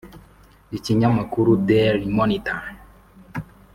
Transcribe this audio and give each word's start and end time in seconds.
Ikinyamakuru 0.77 1.49
Daily 1.67 2.03
Monitor 2.17 2.61